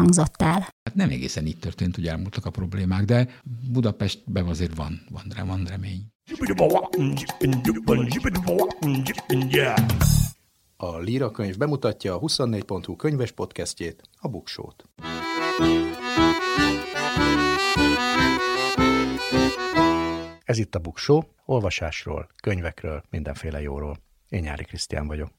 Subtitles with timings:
[0.00, 0.60] hangzott el.
[0.60, 3.28] Hát nem egészen így történt, hogy elmúltak a problémák, de
[3.70, 6.02] Budapestben azért van, van, van remény.
[10.76, 14.84] A Líra könyv bemutatja a 24.hu könyves podcastjét, a Buksót.
[20.44, 23.98] Ez itt a Buksó, olvasásról, könyvekről, mindenféle jóról.
[24.28, 25.30] Én Nyári Krisztián vagyok.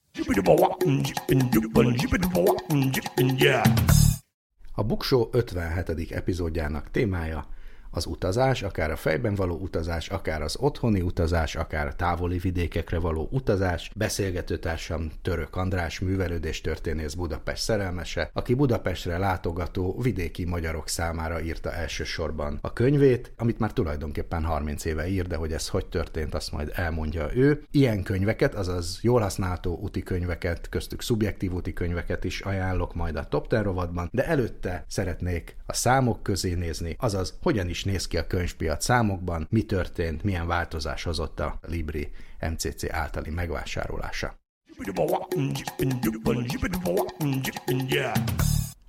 [4.72, 6.12] A Buksó 57.
[6.12, 7.48] epizódjának témája
[7.92, 13.00] az utazás, akár a fejben való utazás, akár az otthoni utazás, akár a távoli vidékekre
[13.00, 13.92] való utazás.
[13.96, 22.60] Beszélgetőtársam Török András, művelődés történész Budapest szerelmese, aki Budapestre látogató vidéki magyarok számára írta elsősorban
[22.62, 26.72] a könyvét, amit már tulajdonképpen 30 éve ír, de hogy ez hogy történt, azt majd
[26.76, 27.64] elmondja ő.
[27.72, 33.24] Ilyen könyveket, azaz jól használható úti könyveket, köztük szubjektív úti könyveket is ajánlok majd a
[33.24, 38.08] Top 10 rovatban, de előtte szeretnék a számok közé nézni, azaz hogyan is is néz
[38.08, 44.40] ki a könyvpiac számokban, mi történt, milyen változás hozott a Libri MCC általi megvásárlása.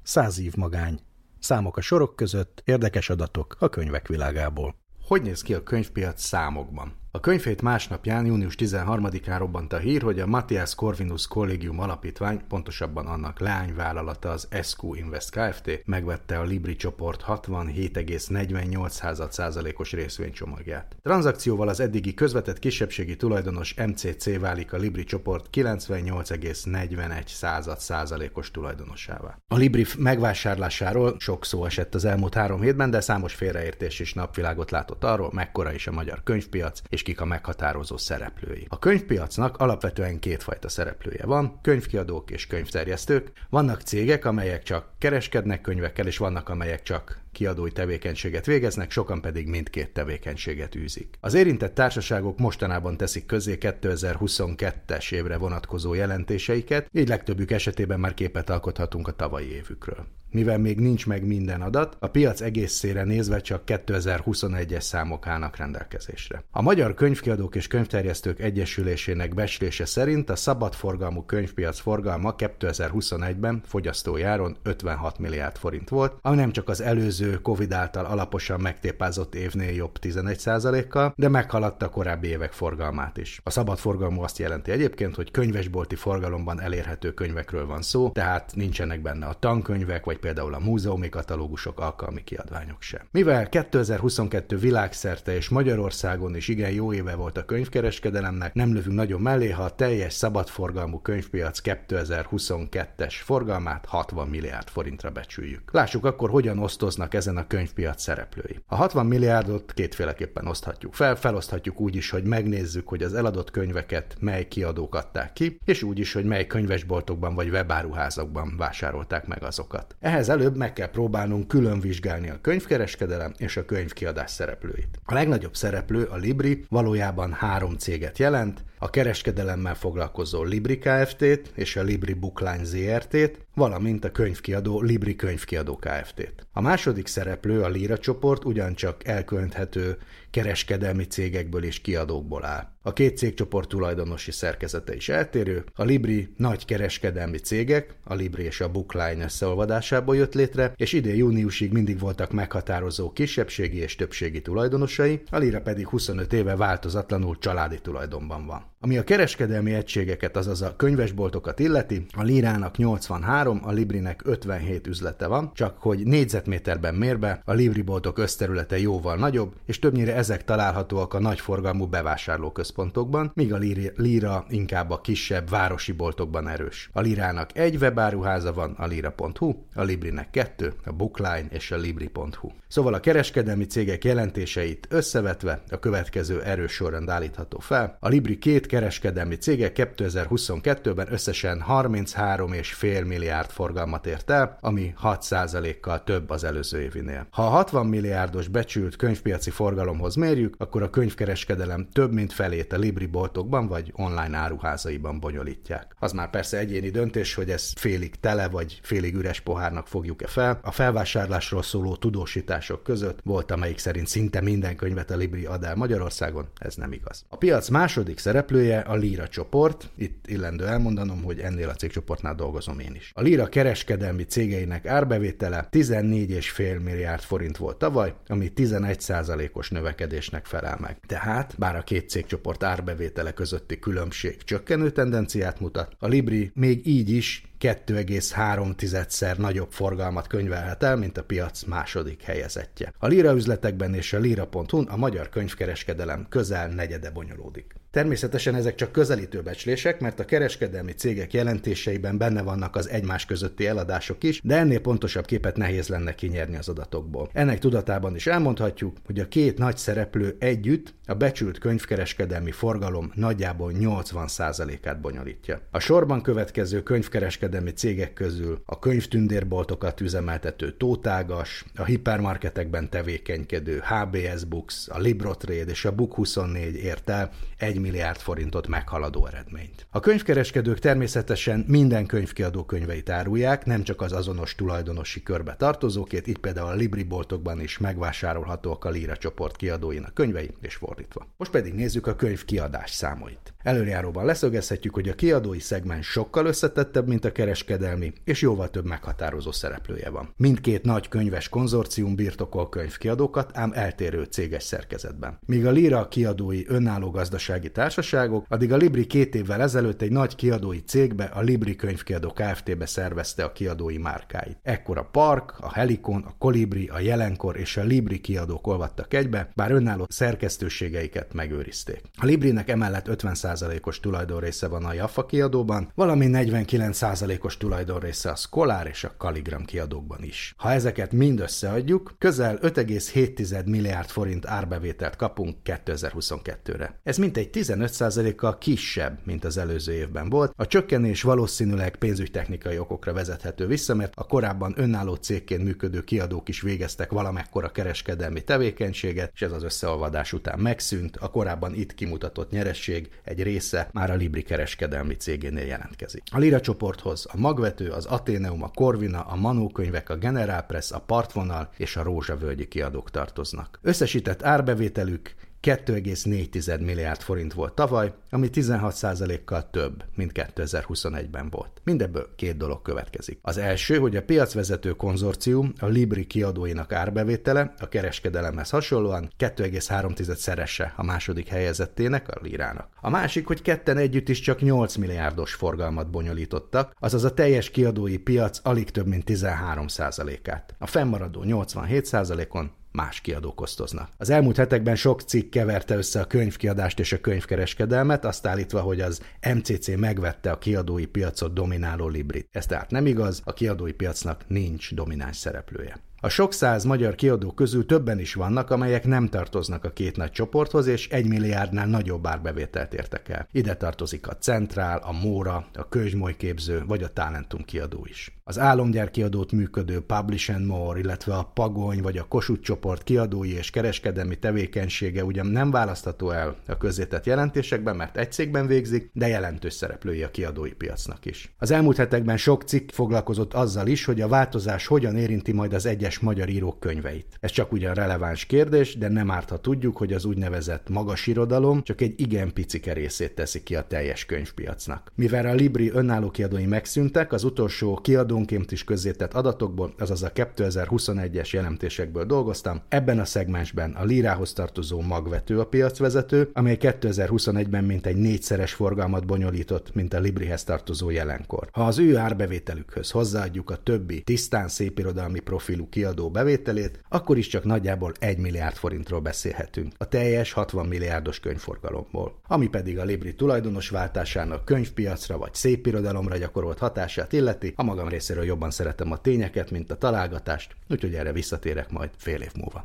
[0.03, 1.01] Száz év magány.
[1.39, 4.75] Számok a sorok között, érdekes adatok a könyvek világából.
[5.01, 7.02] Hogy néz ki a könyvpiac számokban?
[7.15, 13.07] A könyvét másnapján, június 13-án robbant a hír, hogy a Matthias Corvinus Collegium alapítvány, pontosabban
[13.07, 15.83] annak leányvállalata az SQ Invest Kft.
[15.85, 20.97] megvette a Libri csoport 67,48%-os részvénycsomagját.
[21.03, 29.39] Tranzakcióval az eddigi közvetett kisebbségi tulajdonos MCC válik a Libri csoport 98,41%-os tulajdonosává.
[29.49, 34.71] A Libri megvásárlásáról sok szó esett az elmúlt három hétben, de számos félreértés is napvilágot
[34.71, 38.67] látott arról, mekkora is a magyar könyvpiac, és és kik a meghatározó szereplői.
[38.69, 43.33] A könyvpiacnak alapvetően kétfajta szereplője van, könyvkiadók és könyvterjesztők.
[43.51, 49.47] Vannak cégek, amelyek csak kereskednek könyvekkel, és vannak, amelyek csak kiadói tevékenységet végeznek, sokan pedig
[49.47, 51.16] mindkét tevékenységet űzik.
[51.20, 58.50] Az érintett társaságok mostanában teszik közé 2022-es évre vonatkozó jelentéseiket, így legtöbbük esetében már képet
[58.50, 60.06] alkothatunk a tavalyi évükről.
[60.32, 66.44] Mivel még nincs meg minden adat, a piac egészére nézve csak 2021-es számok állnak rendelkezésre.
[66.50, 75.19] A Magyar Könyvkiadók és Könyvterjesztők Egyesülésének becslése szerint a szabadforgalmú könyvpiac forgalma 2021-ben fogyasztójáron 56
[75.19, 81.12] milliárd forint volt, ami nem csak az előző Covid által alaposan megtépázott évnél jobb 11%-kal,
[81.16, 83.41] de meghaladta korábbi évek forgalmát is.
[83.44, 89.27] A szabadforgalmú azt jelenti egyébként, hogy könyvesbolti forgalomban elérhető könyvekről van szó, tehát nincsenek benne
[89.27, 93.00] a tankönyvek vagy például a múzeumi katalógusok, alkalmi kiadványok sem.
[93.10, 99.21] Mivel 2022 világszerte és Magyarországon is igen jó éve volt a könyvkereskedelemnek, nem lövünk nagyon
[99.21, 105.72] mellé, ha a teljes szabadforgalmú könyvpiac 2022-es forgalmát 60 milliárd forintra becsüljük.
[105.72, 108.62] Lássuk akkor, hogyan osztoznak ezen a könyvpiac szereplői.
[108.67, 114.17] A 60 milliárdot kétféleképpen oszthatjuk fel, feloszthatjuk úgy is, hogy megnézzük, hogy az eladott könyveket
[114.21, 119.97] mely kiadók adták ki, és úgy is, hogy mely könyvesboltokban vagy webáruházakban vásárolták meg azokat.
[120.01, 124.99] Ehhez előbb meg kell próbálnunk külön vizsgálni a könyvkereskedelem és a könyvkiadás szereplőit.
[125.05, 131.76] A legnagyobb szereplő, a Libri, valójában három céget jelent, a kereskedelemmel foglalkozó Libri Kft-t és
[131.76, 136.47] a Libri Bookline ZRT-t, valamint a könyvkiadó Libri Könyvkiadó Kft-t.
[136.53, 139.98] A második szereplő, a Lira csoport ugyancsak elkönthető
[140.32, 142.72] kereskedelmi cégekből és kiadókból áll.
[142.84, 145.65] A két cégcsoport tulajdonosi szerkezete is eltérő.
[145.75, 151.15] A Libri nagy kereskedelmi cégek, a Libri és a Bookline összeolvadásából jött létre, és idén
[151.15, 157.80] júniusig mindig voltak meghatározó kisebbségi és többségi tulajdonosai, a Lira pedig 25 éve változatlanul családi
[157.80, 158.71] tulajdonban van.
[158.80, 165.27] Ami a kereskedelmi egységeket, azaz a könyvesboltokat illeti, a Lirának 83, a Librinek 57 üzlete
[165.27, 171.15] van, csak hogy négyzetméterben mérve a Libri boltok összterülete jóval nagyobb, és többnyire ezek találhatóak
[171.15, 173.59] a nagyforgalmú bevásárlóközpontokban központokban, míg a
[173.97, 176.91] Lira inkább a kisebb városi boltokban erős.
[176.92, 182.48] A Lirának egy webáruháza van, a lira.hu, a Librinek kettő, a Bookline és a libri.hu.
[182.69, 187.97] Szóval a kereskedelmi cégek jelentéseit összevetve a következő erős sorrend állítható fel.
[188.01, 196.30] A Libri két kereskedelmi cége 2022-ben összesen 33,5 milliárd forgalmat ért el, ami 6%-kal több
[196.30, 197.27] az előző évinél.
[197.30, 202.76] Ha a 60 milliárdos becsült könyvpiaci forgalomhoz mérjük, akkor a könyvkereskedelem több mint felét a
[202.76, 205.94] Libri boltokban vagy online áruházaiban bonyolítják.
[205.98, 210.59] Az már persze egyéni döntés, hogy ez félig tele vagy félig üres pohárnak fogjuk-e fel.
[210.62, 215.74] A felvásárlásról szóló tudósítások között volt, amelyik szerint szinte minden könyvet a Libri ad el
[215.74, 217.24] Magyarországon, ez nem igaz.
[217.28, 222.78] A piac második szereplője a Lira csoport, itt illendő elmondanom, hogy ennél a cégcsoportnál dolgozom
[222.78, 223.10] én is.
[223.14, 229.70] A Lira kereskedelmi cégeinek árbevétele 14,5 milliárd forint volt tavaly, ami 11%-os
[230.03, 231.01] növekedésnek felel meg.
[231.07, 237.10] Tehát, bár a két cégcsoport árbevétele közötti különbség csökkenő tendenciát mutat, a Libri még így
[237.10, 242.93] is 2,3-szer nagyobb forgalmat könyvelhet el, mint a piac második helyezettje.
[242.99, 247.75] A Lira üzletekben és a Lira.hu a magyar könyvkereskedelem közel negyede bonyolódik.
[247.92, 253.66] Természetesen ezek csak közelítő becslések, mert a kereskedelmi cégek jelentéseiben benne vannak az egymás közötti
[253.66, 257.30] eladások is, de ennél pontosabb képet nehéz lenne kinyerni az adatokból.
[257.33, 263.73] Ennek tudatában is elmondhatjuk, hogy a két nagy szereplő együtt a becsült könyvkereskedelmi forgalom nagyjából
[263.75, 265.61] 80%-át bonyolítja.
[265.71, 274.88] A sorban következő könyvkereskedelmi cégek közül a könyvtündérboltokat üzemeltető Tótágas, a hipermarketekben tevékenykedő HBS Books,
[274.88, 279.87] a Librotrade és a Book24 ért el 1 milliárd forintot meghaladó eredményt.
[279.90, 286.38] A könyvkereskedők természetesen minden könyvkiadó könyveit árulják, nem csak az azonos tulajdonosi körbe tartozókét, így
[286.38, 291.26] például a Libri boltokban is megvásárolhatóak a Lira csoport kiadóinak könyvei, és fordítva.
[291.37, 293.55] Most pedig nézzük a könyv kiadás számait.
[293.62, 299.52] Előjáróban leszögezhetjük, hogy a kiadói szegmens sokkal összetettebb, mint a kereskedelmi, és jóval több meghatározó
[299.52, 300.35] szereplője van.
[300.37, 305.38] Mindkét nagy könyves konzorcium birtokol könyvkiadókat, ám eltérő céges szerkezetben.
[305.47, 310.35] Míg a Lira kiadói önálló gazdasági társaságok, addig a Libri két évvel ezelőtt egy nagy
[310.35, 314.59] kiadói cégbe, a Libri könyvkiadó Kft-be szervezte a kiadói márkáit.
[314.62, 319.50] Ekkor a Park, a Helikon, a Kolibri, a Jelenkor és a Libri kiadók olvadtak egybe,
[319.54, 322.00] bár önálló szerkesztőségeiket megőrizték.
[322.16, 329.04] A Librinek emellett 50%-os tulajdonrésze van a Jaffa kiadóban, valamint 49%-os tulajdonrésze a Scholar és
[329.04, 330.54] a Kaligram kiadókban is.
[330.57, 337.00] Ha ezeket mind összeadjuk, közel 5,7 milliárd forint árbevételt kapunk 2022-re.
[337.02, 340.52] Ez mintegy 15%-kal kisebb, mint az előző évben volt.
[340.56, 346.61] A csökkenés valószínűleg pénzügytechnikai okokra vezethető vissza, mert a korábban önálló cégként működő kiadók is
[346.61, 353.09] végeztek valamekkora kereskedelmi tevékenységet, és ez az összeolvadás után megszűnt, a korábban itt kimutatott nyeresség
[353.25, 356.23] egy része már a Libri kereskedelmi cégénél jelentkezik.
[356.30, 360.90] A Lira csoporthoz a Magvető, az Ateneum, a Corvina, a Manó könyvek, a General Press,
[360.90, 363.78] a Partvonal és a Rózsavölgyi kiadók tartoznak.
[363.82, 371.80] Összesített árbevételük 2,4 milliárd forint volt tavaly, ami 16%-kal több, mint 2021-ben volt.
[371.85, 373.38] Mindebből két dolog következik.
[373.42, 380.92] Az első, hogy a piacvezető konzorcium a Libri kiadóinak árbevétele a kereskedelemhez hasonlóan 2,3 szerese
[380.97, 382.88] a második helyezettének, a Lirának.
[383.00, 388.18] A másik, hogy ketten együtt is csak 8 milliárdos forgalmat bonyolítottak, azaz a teljes kiadói
[388.18, 390.75] piac alig több mint 13%-át.
[390.78, 394.09] A fennmaradó 87%-on más kiadók osztoznak.
[394.16, 399.00] Az elmúlt hetekben sok cikk keverte össze a könyvkiadást és a könyvkereskedelmet, azt állítva, hogy
[399.00, 399.23] az
[399.54, 402.49] MCC megvette a kiadói piacot domináló Librit.
[402.50, 406.12] Ez tehát nem igaz, a kiadói piacnak nincs domináns szereplője.
[406.25, 410.31] A sok száz magyar kiadó közül többen is vannak, amelyek nem tartoznak a két nagy
[410.31, 413.49] csoporthoz, és egy milliárdnál nagyobb árbevételt értek el.
[413.52, 418.43] Ide tartozik a Centrál, a Móra, a Könyvmolyképző vagy a Talentum kiadó is.
[418.45, 423.52] Az álomgyár kiadót működő Publish and More, illetve a Pagony vagy a Kossuth csoport kiadói
[423.52, 429.29] és kereskedelmi tevékenysége ugyan nem választható el a közzétett jelentésekben, mert egy cégben végzik, de
[429.29, 431.55] jelentős szereplői a kiadói piacnak is.
[431.59, 435.87] Az elmúlt hetekben sok cikk foglalkozott azzal is, hogy a változás hogyan érinti majd az
[435.87, 437.26] egyes magyar írók könyveit.
[437.40, 441.83] Ez csak ugyan releváns kérdés, de nem árt, ha tudjuk, hogy az úgynevezett magas irodalom
[441.83, 445.12] csak egy igen picike részét teszi ki a teljes könyvpiacnak.
[445.14, 451.50] Mivel a Libri önálló kiadói megszűntek, az utolsó kiadónként is közzétett adatokból, azaz a 2021-es
[451.50, 458.73] jelentésekből dolgoztam, ebben a szegmensben a Lírához tartozó magvető a piacvezető, amely 2021-ben mintegy négyszeres
[458.73, 461.69] forgalmat bonyolított, mint a Librihez tartozó jelenkor.
[461.73, 467.47] Ha az ő árbevételükhöz hozzáadjuk a többi tisztán szépirodalmi profilú kiadókat, kiadó bevételét, akkor is
[467.47, 472.40] csak nagyjából 1 milliárd forintról beszélhetünk, a teljes 60 milliárdos könyvforgalomból.
[472.47, 478.44] Ami pedig a Libri tulajdonos váltásának könyvpiacra vagy szépirodalomra gyakorolt hatását illeti, a magam részéről
[478.44, 482.85] jobban szeretem a tényeket, mint a találgatást, úgyhogy erre visszatérek majd fél év múlva.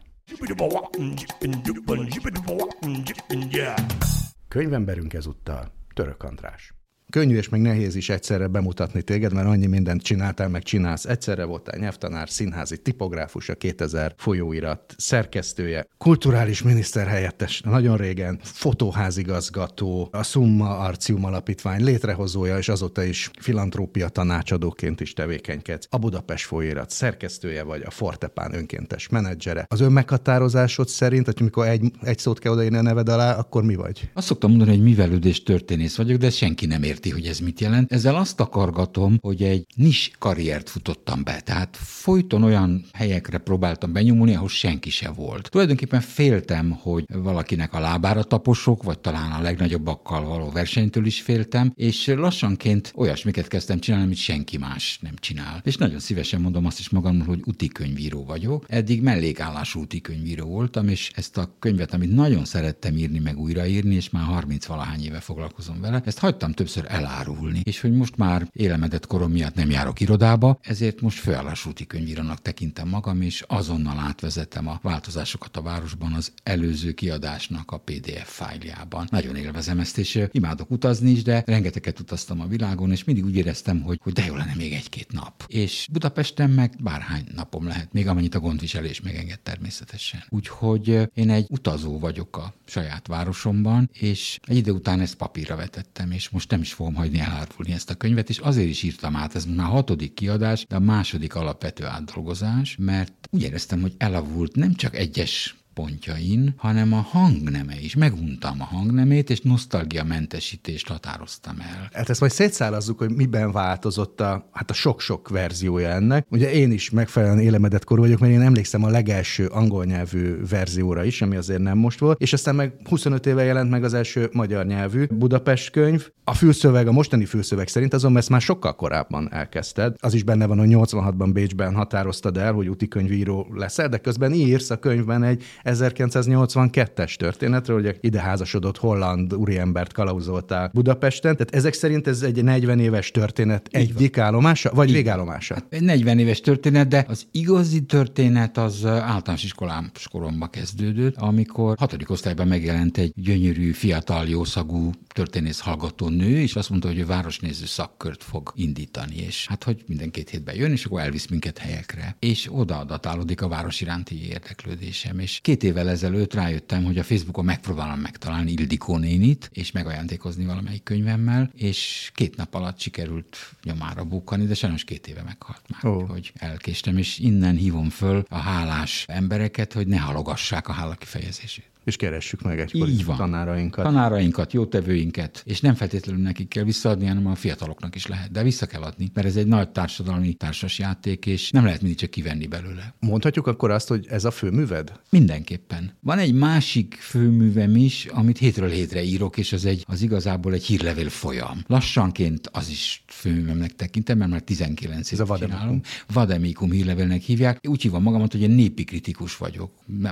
[4.48, 6.74] Könyvemberünk ezúttal Török András.
[7.12, 11.06] Könnyű és meg nehéz is egyszerre bemutatni téged, mert annyi mindent csináltál, meg csinálsz.
[11.06, 20.10] Egyszerre voltál nyelvtanár, színházi tipográfus, a 2000 folyóirat szerkesztője, kulturális miniszter helyettes, nagyon régen, fotóházigazgató,
[20.12, 25.88] a Summa Arcium Alapítvány létrehozója, és azóta is filantrópia tanácsadóként is tevékenykedsz.
[25.90, 29.66] A Budapest folyóirat szerkesztője vagy, a Fortepán önkéntes menedzsere.
[29.70, 33.76] Az önmeghatározásod szerint, hogy amikor egy, egy szót kell odaírni a neved alá, akkor mi
[33.76, 34.10] vagy?
[34.14, 37.60] Azt szoktam mondani, hogy művelődés történész vagyok, de senki nem ér érti, hogy ez mit
[37.60, 37.92] jelent.
[37.92, 44.36] Ezzel azt akargatom, hogy egy nis karriert futottam be, tehát folyton olyan helyekre próbáltam benyomulni,
[44.36, 45.50] ahol senki se volt.
[45.50, 51.72] Tulajdonképpen féltem, hogy valakinek a lábára taposok, vagy talán a legnagyobbakkal való versenytől is féltem,
[51.76, 55.62] és lassanként olyasmiket kezdtem csinálni, amit senki más nem csinál.
[55.64, 58.66] És nagyon szívesen mondom azt is magamról, hogy utikönyvíró vagyok.
[58.68, 64.10] Eddig mellékállású utikönyvíró voltam, és ezt a könyvet, amit nagyon szerettem írni, meg újraírni, és
[64.10, 67.62] már 30 valahány éve foglalkozom vele, ezt hagytam többször elárulni.
[67.64, 72.88] És hogy most már élemedett korom miatt nem járok irodába, ezért most főállásúti könyvírónak tekintem
[72.88, 79.08] magam, és azonnal átvezetem a változásokat a városban az előző kiadásnak a PDF fájljában.
[79.12, 83.36] Nagyon élvezem ezt, és imádok utazni is, de rengeteget utaztam a világon, és mindig úgy
[83.36, 85.46] éreztem, hogy, hogy de jó lenne még egy-két nap.
[85.48, 90.24] És Budapesten meg bárhány napom lehet, még amennyit a gondviselés megenged természetesen.
[90.30, 96.12] Úgyhogy én egy utazó vagyok a saját városomban, és egy idő után ezt papírra vetettem,
[96.12, 99.36] és most nem is fogom hagyni elárulni ezt a könyvet, és azért is írtam át,
[99.36, 104.74] ez már hatodik kiadás, de a második alapvető átdolgozás, mert úgy éreztem, hogy elavult nem
[104.74, 107.96] csak egyes pontjain, hanem a hangneme is.
[107.96, 111.90] Meguntam a hangnemét, és nosztalgia mentesítést határoztam el.
[111.94, 116.26] Hát ezt majd szétszállazzuk, hogy miben változott a, hát a sok-sok verziója ennek.
[116.30, 121.04] Ugye én is megfelelően élemedett korú vagyok, mert én emlékszem a legelső angol nyelvű verzióra
[121.04, 124.30] is, ami azért nem most volt, és aztán meg 25 éve jelent meg az első
[124.34, 126.10] magyar nyelvű Budapest könyv.
[126.24, 129.96] A fülszöveg, a mostani fülszöveg szerint azonban ezt már sokkal korábban elkezdted.
[130.00, 134.34] Az is benne van, hogy 86-ban Bécsben határoztad el, hogy úti könyvíró leszel, de közben
[134.34, 141.36] írsz a könyvben egy 1982-es történetről, hogy ide házasodott holland úriembert kalauzoltál Budapesten.
[141.38, 145.54] Tehát ezek szerint ez egy 40 éves történet egyik állomása, vagy végállomása?
[145.54, 151.78] Hát egy 40 éves történet, de az igazi történet az általános iskolám koromba kezdődött, amikor
[151.78, 157.06] hatodik osztályban megjelent egy gyönyörű, fiatal, jószagú történész hallgató nő, és azt mondta, hogy ő
[157.06, 161.58] városnéző szakkört fog indítani, és hát, hogy minden két hétben jön, és akkor elvisz minket
[161.58, 162.16] helyekre.
[162.20, 165.20] És oda adatálódik a város iránti érdeklődésem.
[165.20, 170.84] És két évvel ezelőtt rájöttem, hogy a Facebookon megpróbálom megtalálni Ildikó nénit, és megajándékozni valamelyik
[170.84, 176.10] könyvemmel, és két nap alatt sikerült nyomára bukkani, de sajnos két éve meghalt már, oh.
[176.10, 181.77] hogy elkéstem, és innen hívom föl a hálás embereket, hogy ne halogassák a hála kifejezését
[181.88, 183.18] és keressük meg egykor Így van.
[183.18, 183.86] tanárainkat.
[183.86, 188.32] Tanárainkat, jótevőinket, és nem feltétlenül nekik kell visszaadni, hanem a fiataloknak is lehet.
[188.32, 191.98] De vissza kell adni, mert ez egy nagy társadalmi társas játék, és nem lehet mindig
[192.00, 192.94] csak kivenni belőle.
[193.00, 194.92] Mondhatjuk akkor azt, hogy ez a főműved?
[195.10, 195.92] Mindenképpen.
[196.00, 200.64] Van egy másik főművem is, amit hétről hétre írok, és az, egy, az igazából egy
[200.64, 201.64] hírlevél folyam.
[201.68, 205.82] Lassanként az is főművemnek tekintem, mert már 19 év csinálom.
[206.14, 207.60] Vademikum hírlevélnek hívják.
[207.68, 209.72] Úgy hívom magamat, hogy egy népi kritikus vagyok.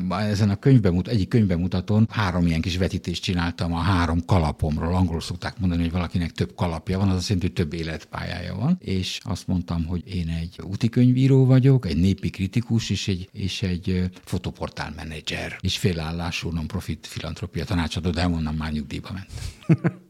[0.09, 4.95] Ezen a könyvben, egyik könyvben bemutaton három ilyen kis vetítést csináltam a három kalapomról.
[4.95, 8.77] Angolul szokták mondani, hogy valakinek több kalapja van, az azt jelenti, hogy több életpályája van.
[8.79, 14.09] És azt mondtam, hogy én egy útikönyvíró vagyok, egy népi kritikus és egy, és egy
[14.23, 19.29] fotoportál menedzser, és félállású non-profit filantropia tanácsadó, de onnan már nyugdíjba ment.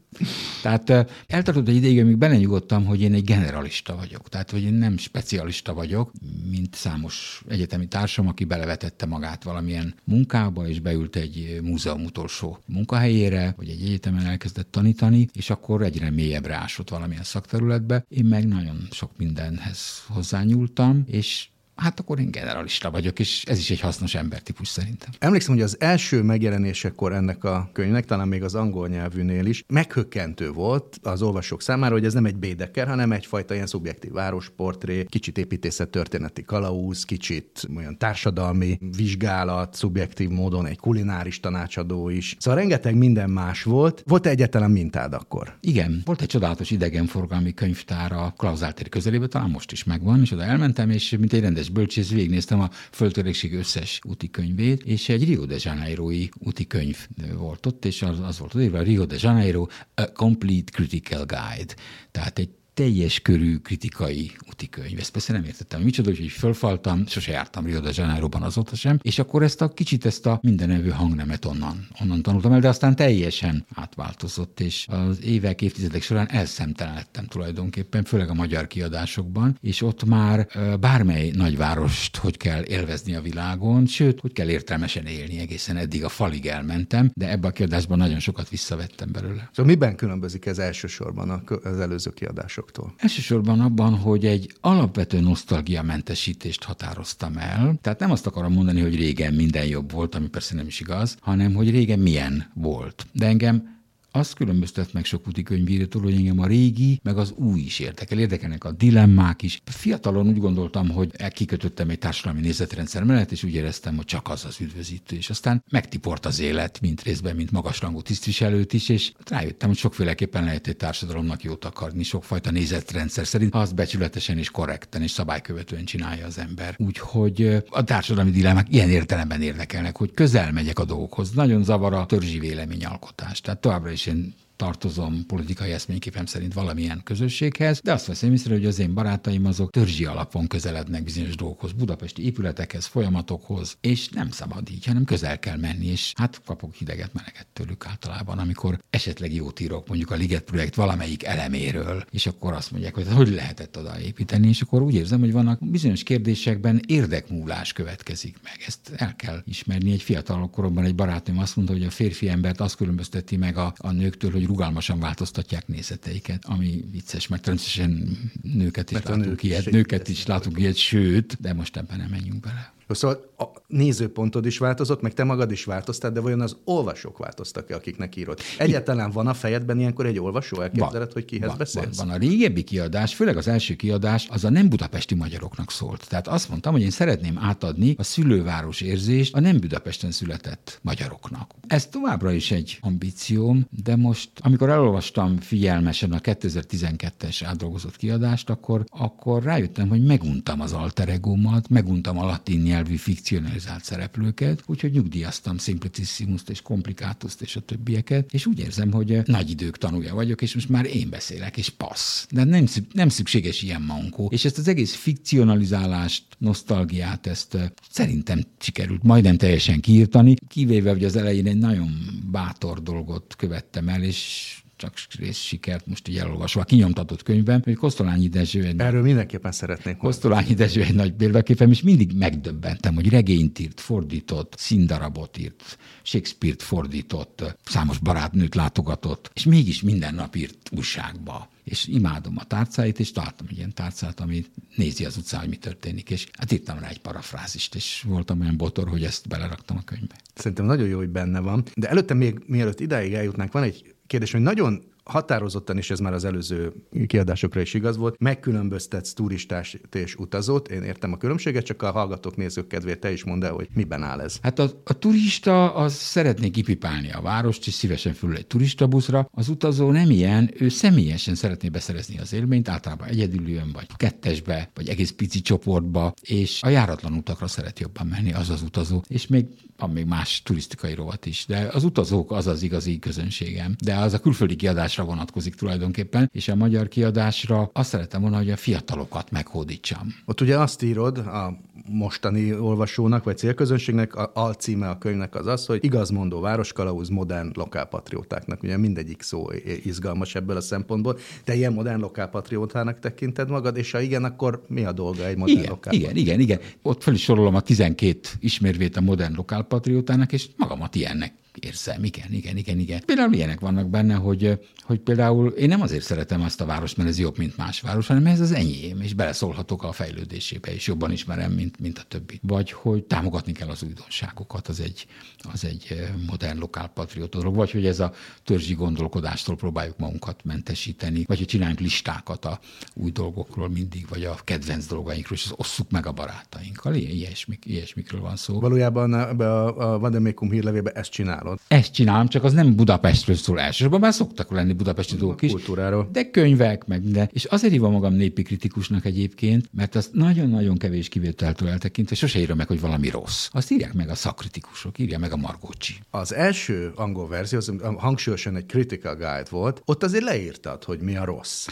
[0.62, 0.90] Tehát
[1.26, 4.28] eltartott egy ideig, amíg belenyugodtam, hogy én egy generalista vagyok.
[4.28, 6.12] Tehát, hogy én nem specialista vagyok,
[6.50, 13.54] mint számos egyetemi társam, aki belevetette magát valamilyen munkába, és beült egy múzeum utolsó munkahelyére,
[13.56, 18.04] vagy egy egyetemen elkezdett tanítani, és akkor egyre mélyebbre ásott valamilyen szakterületbe.
[18.08, 23.70] Én meg nagyon sok mindenhez hozzányúltam, és hát akkor én generalista vagyok, és ez is
[23.70, 25.10] egy hasznos embertípus szerintem.
[25.18, 30.50] Emlékszem, hogy az első megjelenésekor ennek a könyvnek, talán még az angol nyelvűnél is, meghökkentő
[30.50, 35.38] volt az olvasók számára, hogy ez nem egy bédeker, hanem egyfajta ilyen szubjektív városportré, kicsit
[35.38, 42.36] építészet történeti kalauz, kicsit olyan társadalmi vizsgálat, szubjektív módon egy kulináris tanácsadó is.
[42.38, 44.02] Szóval rengeteg minden más volt.
[44.06, 45.56] Volt-e egyetlen mintád akkor?
[45.60, 50.42] Igen, volt egy csodálatos idegenforgalmi könyvtár a Klauzáltér közelében, talán most is megvan, és oda
[50.42, 55.24] elmentem, és mint egy rendes összes bölcsész, végignéztem a földtörekség összes úti könyvét, és egy
[55.24, 57.06] Rio de Janeiro-i úti könyv
[57.36, 61.74] volt ott, és az, az volt írva, Rio de Janeiro, a Complete Critical Guide.
[62.10, 64.32] Tehát egy teljes körű kritikai
[64.70, 64.98] könyv.
[64.98, 68.98] Ezt persze nem értettem, hogy micsoda, hogy fölfaltam, sose jártam Rio de Janeiroban azóta sem,
[69.02, 72.96] és akkor ezt a kicsit ezt a mindenevő hangnemet onnan, onnan tanultam el, de aztán
[72.96, 80.04] teljesen átváltozott, és az évek, évtizedek során elszemtelenedtem tulajdonképpen, főleg a magyar kiadásokban, és ott
[80.04, 80.48] már
[80.80, 86.08] bármely nagyvárost hogy kell élvezni a világon, sőt, hogy kell értelmesen élni, egészen eddig a
[86.08, 89.48] falig elmentem, de ebbe a kiadásban nagyon sokat visszavettem belőle.
[89.52, 92.65] Szóval miben különbözik ez elsősorban az előző kiadások?
[92.66, 92.94] Másoktól?
[92.96, 97.78] Elsősorban abban, hogy egy alapvető nosztalgiamentesítést határoztam el.
[97.80, 101.16] Tehát nem azt akarom mondani, hogy régen minden jobb volt, ami persze nem is igaz,
[101.20, 103.06] hanem hogy régen milyen volt.
[103.12, 103.74] De engem
[104.18, 108.18] azt különböztet meg sok úti könyvírótól, hogy engem a régi, meg az új is érdekel.
[108.18, 109.60] Érdekelnek a dilemmák is.
[109.64, 114.44] Fiatalon úgy gondoltam, hogy kikötöttem egy társadalmi nézetrendszer mellett, és úgy éreztem, hogy csak az
[114.44, 115.16] az üdvözítő.
[115.16, 120.44] És aztán megtiport az élet, mint részben, mint magasrangú tisztviselőt is, és rájöttem, hogy sokféleképpen
[120.44, 125.84] lehet egy társadalomnak jót akarni, sokfajta nézetrendszer szerint, ha azt becsületesen és korrekten és szabálykövetően
[125.84, 126.74] csinálja az ember.
[126.78, 131.30] Úgyhogy a társadalmi dilemmák ilyen értelemben érdekelnek, hogy közel megyek a dolgokhoz.
[131.30, 133.40] Nagyon zavar a törzsi véleményalkotás.
[133.40, 138.66] Tehát továbbra is én tartozom politikai eszményképem szerint valamilyen közösséghez, de azt veszem észre, hogy
[138.66, 144.70] az én barátaim azok törzsi alapon közelednek bizonyos dolgokhoz, budapesti épületekhez, folyamatokhoz, és nem szabad
[144.70, 149.60] így, hanem közel kell menni, és hát kapok hideget, meleget tőlük általában, amikor esetleg jót
[149.60, 154.00] írok mondjuk a Liget projekt valamelyik eleméről, és akkor azt mondják, hogy hogy lehetett oda
[154.00, 158.54] építeni, és akkor úgy érzem, hogy vannak bizonyos kérdésekben érdekmúlás következik meg.
[158.66, 159.92] Ezt el kell ismerni.
[159.92, 163.74] Egy fiatal koromban egy barátom azt mondta, hogy a férfi embert azt különbözteti meg a,
[163.76, 169.42] a nőktől, hogy rugalmasan változtatják nézeteiket, ami vicces, mert természetesen nőket is mert látunk nők
[169.42, 172.75] ilyet, nőket is látunk ilyet, sőt, de most ebben nem menjünk bele.
[172.88, 177.74] Szóval a nézőpontod is változott, meg te magad is változtál, de vajon az olvasók változtak-e,
[177.74, 178.38] akiknek írod?
[178.58, 180.60] Egyáltalán van a fejedben ilyenkor egy olvasó?
[180.60, 181.96] Elképzeled, hogy kihez van, beszélsz?
[181.96, 182.16] Van, van.
[182.16, 186.08] A régebbi kiadás, főleg az első kiadás, az a nem budapesti magyaroknak szólt.
[186.08, 191.50] Tehát azt mondtam, hogy én szeretném átadni a szülőváros érzést a nem Budapesten született magyaroknak.
[191.66, 198.84] Ez továbbra is egy ambícióm, de most, amikor elolvastam figyelmesen a 2012-es átdolgozott kiadást, akkor,
[198.90, 206.40] akkor rájöttem, hogy meguntam az alteregómat, meguntam a latin nyelvű fikcionalizált szereplőket, úgyhogy nyugdíjaztam simplicissimus
[206.48, 210.68] és komplikátuszt és a többieket, és úgy érzem, hogy nagy idők tanulja vagyok, és most
[210.68, 212.26] már én beszélek, és passz.
[212.30, 214.28] De nem, nem szükséges ilyen mankó.
[214.32, 217.56] És ezt az egész fikcionalizálást, nosztalgiát, ezt
[217.90, 221.90] szerintem sikerült majdnem teljesen kiírtani, kivéve, hogy az elején egy nagyon
[222.30, 227.74] bátor dolgot követtem el, és csak rész sikert most így elolvasva a kinyomtatott könyvben, hogy
[227.74, 228.80] Kosztolányi Dezső egy...
[228.80, 229.96] Erről mindenképpen szeretnék.
[229.96, 236.62] Kosztolányi Dezső egy nagy példaképem, és mindig megdöbbentem, hogy regényt írt, fordított, színdarabot írt, Shakespeare-t
[236.62, 243.12] fordított, számos barátnőt látogatott, és mégis minden nap írt újságba és imádom a tárcáit, és
[243.12, 244.44] találtam egy ilyen tárcát, ami
[244.76, 248.56] nézi az utcán, hogy mi történik, és hát írtam rá egy parafrázist, és voltam olyan
[248.56, 250.14] botor, hogy ezt beleraktam a könyvbe.
[250.34, 254.32] Szerintem nagyon jó, hogy benne van, de előtte még mielőtt idáig eljutnánk, van egy kérdés,
[254.32, 256.72] hogy nagyon határozottan, és ez már az előző
[257.06, 260.68] kiadásokra is igaz volt, megkülönböztetsz turistás és utazót.
[260.68, 264.02] Én értem a különbséget, csak a hallgatók, nézők kedvéért te is mondd el, hogy miben
[264.02, 264.38] áll ez.
[264.42, 269.28] Hát a, a turista az szeretné kipipálni a várost, és szívesen fül egy turistabuszra.
[269.30, 274.70] Az utazó nem ilyen, ő személyesen szeretné beszerezni az élményt, általában egyedül jön, vagy kettesbe,
[274.74, 279.02] vagy egész pici csoportba, és a járatlan utakra szeret jobban menni az az utazó.
[279.08, 283.74] És még van még más turisztikai rovat is, de az utazók az az igazi közönségem.
[283.84, 284.56] De az a külföldi
[284.96, 290.14] kiadásra vonatkozik tulajdonképpen, és a magyar kiadásra azt szeretem volna, hogy a fiatalokat meghódítsam.
[290.24, 295.66] Ott ugye azt írod a mostani olvasónak, vagy célközönségnek, a alcíme a könyvnek az az,
[295.66, 298.62] hogy igazmondó városkalauz modern lokálpatriótáknak.
[298.62, 299.46] Ugye mindegyik szó
[299.84, 301.18] izgalmas ebből a szempontból.
[301.44, 305.58] Te ilyen modern lokálpatriótának tekinted magad, és ha igen, akkor mi a dolga egy modern
[305.58, 306.60] igen, Igen, igen, igen.
[306.82, 312.32] Ott fel is sorolom a 12 ismérvét a modern lokálpatriótának, és magamat ilyennek érzem, igen,
[312.32, 313.02] igen, igen, igen.
[313.06, 317.08] Például ilyenek vannak benne, hogy, hogy például én nem azért szeretem azt a várost, mert
[317.08, 321.12] ez jobb, mint más város, hanem ez az enyém, és beleszólhatok a fejlődésébe, és jobban
[321.12, 322.40] ismerem, mint, mint a többi.
[322.42, 325.06] Vagy hogy támogatni kell az újdonságokat, az egy,
[325.52, 328.12] az egy modern lokálpatrióta dolog, vagy hogy ez a
[328.44, 332.60] törzsi gondolkodástól próbáljuk magunkat mentesíteni, vagy hogy csináljunk listákat a
[332.94, 336.94] új dolgokról mindig, vagy a kedvenc dolgainkról, és az osszuk meg a barátainkkal.
[336.94, 338.60] Ilyesmik, ilyesmikről van szó.
[338.60, 341.60] Valójában a, a, a Vandemékum hírlevében ezt csinál csinálod.
[341.68, 345.50] Ezt csinálom, csak az nem Budapestről szól elsősorban, már szoktak lenni budapesti dolgok is.
[345.50, 346.08] kultúráról.
[346.12, 347.28] De könyvek, meg minden.
[347.32, 352.56] És azért hívom magam népi kritikusnak egyébként, mert azt nagyon-nagyon kevés kivételtől eltekintve sose írom
[352.56, 353.48] meg, hogy valami rossz.
[353.52, 355.94] Azt írják meg a szakkritikusok, írja meg a Margócsi.
[356.10, 361.16] Az első angol verzió, az hangsúlyosan egy critical guide volt, ott azért leírtad, hogy mi
[361.16, 361.66] a rossz.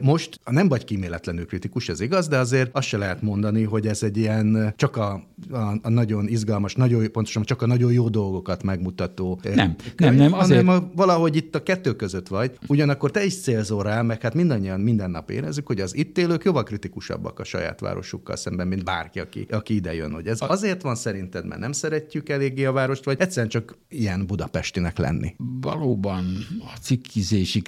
[0.00, 4.02] Most nem vagy kíméletlenül kritikus, ez igaz, de azért azt se lehet mondani, hogy ez
[4.02, 5.12] egy ilyen csak a,
[5.50, 9.03] a, a nagyon izgalmas, nagyon, pontosan csak a nagyon jó dolgokat megmutató.
[9.54, 10.64] Nem, könyv, nem, nem, azért...
[10.64, 12.58] hanem a, valahogy itt a kettő között vagy.
[12.66, 16.44] Ugyanakkor te is célzol rá, meg hát mindannyian minden nap érezzük, hogy az itt élők
[16.44, 20.12] jóval kritikusabbak a saját városukkal szemben, mint bárki, aki, aki ide jön.
[20.12, 24.26] Hogy ez azért van szerinted, mert nem szeretjük eléggé a várost, vagy egyszerűen csak ilyen
[24.26, 25.34] budapestinek lenni?
[25.60, 26.24] Valóban
[26.60, 27.62] a cikkizési,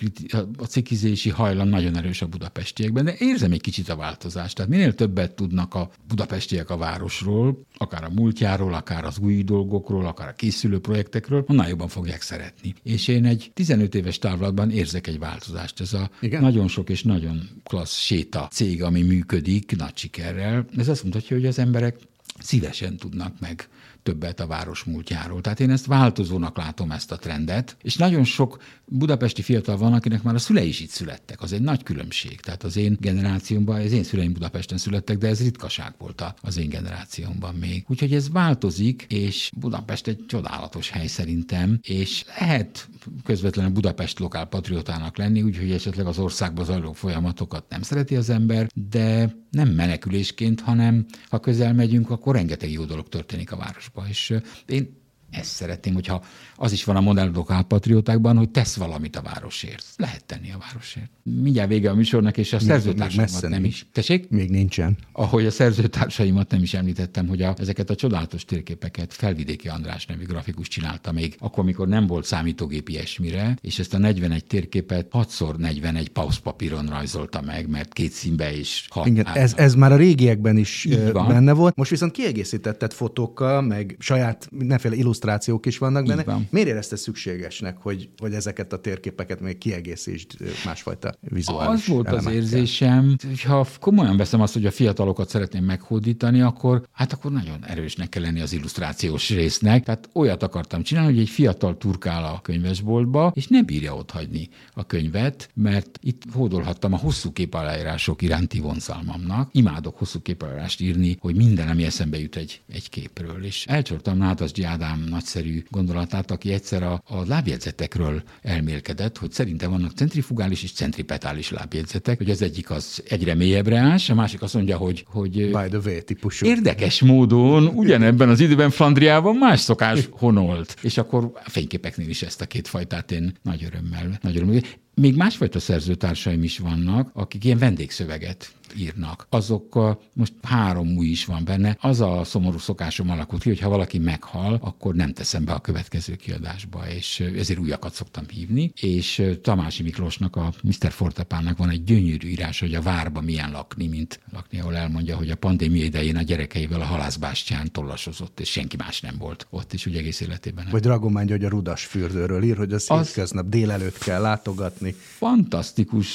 [0.59, 4.57] a cikkizési hajlam nagyon erős a budapestiekben, de érzem egy kicsit a változást.
[4.57, 10.07] Tehát minél többet tudnak a budapestiek a városról, akár a múltjáról, akár az új dolgokról,
[10.07, 10.79] akár a készülő
[11.26, 12.74] projektekről, annál jobban fogják szeretni.
[12.82, 15.80] És én egy 15 éves távlatban érzek egy változást.
[15.80, 16.40] Ez a Igen?
[16.40, 20.66] nagyon sok és nagyon klassz séta cég, ami működik nagy sikerrel.
[20.76, 21.96] Ez azt mutatja, hogy az emberek
[22.38, 23.68] szívesen tudnak meg
[24.07, 25.40] többet a város múltjáról.
[25.40, 30.23] Tehát én ezt változónak látom ezt a trendet, és nagyon sok budapesti fiatal van, akinek
[30.23, 31.42] már a szülei is itt születtek.
[31.42, 32.40] Az egy nagy különbség.
[32.40, 36.69] Tehát az én generációmban, az én szüleim Budapesten születtek, de ez ritkaság volt az én
[36.69, 37.85] generációmban még.
[37.88, 42.88] Úgyhogy ez változik, és Budapest egy csodálatos hely szerintem, és lehet
[43.25, 48.69] közvetlenül Budapest lokál patriótának lenni, úgyhogy esetleg az országba zajló folyamatokat nem szereti az ember,
[48.75, 53.95] de nem menekülésként, hanem ha közel megyünk, akkor rengeteg jó dolog történik a városban.
[54.09, 54.32] És
[54.66, 55.04] én
[55.37, 56.25] ezt szeretném, hogyha
[56.57, 59.85] az is van a modern lokálpatriótákban, hogy tesz valamit a városért.
[59.96, 61.11] Lehet tenni a városért.
[61.22, 63.87] Mindjárt vége a műsornak, és a szerzőtársaimat nem is.
[63.92, 64.29] Tessék?
[64.29, 64.96] Még nincsen.
[65.12, 70.25] Ahogy a szerzőtársaimat nem is említettem, hogy a, ezeket a csodálatos térképeket Felvidéki András nevű
[70.25, 76.07] grafikus csinálta még, akkor, amikor nem volt számítógép ilyesmire, és ezt a 41 térképet 6x41
[76.12, 79.07] pauszpapíron rajzolta meg, mert két színbe is hat.
[79.07, 81.77] Igen, ez, ez már a régiekben is benne volt.
[81.77, 84.94] Most viszont kiegészítetted fotókkal, meg saját mindenféle
[85.26, 86.24] illusztrációk is vannak benne.
[86.24, 86.46] Van.
[86.50, 92.32] Miért érezte szükségesnek, hogy, hogy ezeket a térképeket még kiegészítsd másfajta vizuális Az volt elemekkel.
[92.32, 97.32] az érzésem, hogy ha komolyan veszem azt, hogy a fiatalokat szeretném meghódítani, akkor hát akkor
[97.32, 99.84] nagyon erősnek kell lenni az illusztrációs résznek.
[99.84, 104.48] Tehát olyat akartam csinálni, hogy egy fiatal turkál a könyvesboltba, és nem bírja ott hagyni
[104.74, 109.48] a könyvet, mert itt hódolhattam a hosszú képaláírások iránti vonzalmamnak.
[109.52, 113.44] Imádok hosszú képaláírást írni, hogy minden, ami eszembe jut egy, egy képről.
[113.44, 119.92] És elcsortam Nádas Ádám nagyszerű gondolatát, aki egyszer a, a lábjegyzetekről elmélkedett, hogy szerintem vannak
[119.92, 124.77] centrifugális és centripetális lábjegyzetek, hogy az egyik az egyre mélyebbre ás, a másik azt mondja,
[124.77, 126.47] hogy, hogy By the way, típusú.
[126.47, 130.77] érdekes módon ugyanebben az időben Flandriában más szokás honolt.
[130.83, 134.61] És akkor a fényképeknél is ezt a két fajtát én nagy örömmel, nagy örömmel.
[135.00, 139.26] Még másfajta szerzőtársaim is vannak, akik ilyen vendégszöveget írnak.
[139.30, 141.76] Azok most három új is van benne.
[141.80, 145.61] Az a szomorú szokásom alakult ki, hogy ha valaki meghal, akkor nem teszem be a
[145.61, 148.72] következő kiadásba, és ezért újakat szoktam hívni.
[148.80, 150.90] És Tamási Miklósnak, a Mr.
[150.90, 155.30] Fortepának van egy gyönyörű írás, hogy a várba milyen lakni, mint lakni, ahol elmondja, hogy
[155.30, 159.87] a pandémia idején a gyerekeivel a halászbástyán tollasozott, és senki más nem volt ott is,
[159.87, 160.62] úgy egész életében.
[160.62, 160.72] Nem.
[160.72, 164.86] Vagy Dragomány, hogy a rudas fürdőről ír, hogy az, az hétköznap délelőtt kell látogatni.
[164.94, 166.09] Fantasztikus